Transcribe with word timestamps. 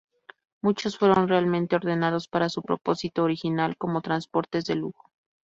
Muchos 0.63 0.97
fueron 0.97 1.27
realmente 1.27 1.75
ordenados 1.75 2.27
para 2.27 2.49
su 2.49 2.63
propósito 2.63 3.21
original 3.21 3.77
como 3.77 4.01
transportes 4.01 4.65
de 4.65 4.73
lujo. 4.73 5.11